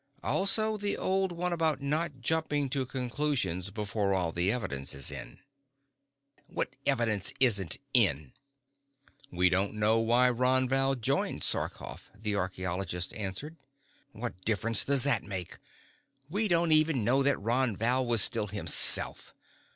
"Also 0.23 0.77
the 0.77 0.97
old 0.97 1.31
one 1.31 1.53
about 1.53 1.79
not 1.79 2.21
jumping 2.21 2.71
to 2.71 2.87
conclusions 2.87 3.69
before 3.69 4.15
all 4.15 4.31
the 4.31 4.51
evidence 4.51 4.95
is 4.95 5.11
in." 5.11 5.37
"What 6.47 6.75
evidence 6.87 7.31
isn't 7.39 7.77
in?" 7.93 8.33
"We 9.29 9.47
don't 9.47 9.75
know 9.75 9.99
why 9.99 10.31
Ron 10.31 10.67
Val 10.67 10.95
joined 10.95 11.43
Sarkoff," 11.43 12.09
the 12.15 12.33
archeologist 12.35 13.13
answered. 13.13 13.57
"What 14.11 14.43
difference 14.43 14.83
does 14.83 15.03
that 15.03 15.21
make? 15.21 15.57
We 16.31 16.47
don't 16.47 16.71
even 16.71 17.03
know 17.03 17.21
that 17.21 17.39
Ron 17.39 17.75
Val 17.75 18.03
was 18.03 18.23
still 18.23 18.47
himself. 18.47 19.35